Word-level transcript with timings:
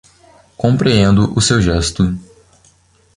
Compreendo 0.57 1.31
o 1.37 1.39
seu 1.39 1.61
gesto 1.61 2.03